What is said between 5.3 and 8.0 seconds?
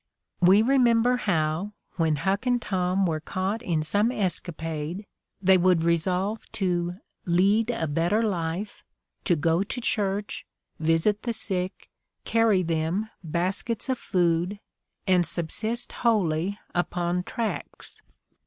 they would resolve to "lead a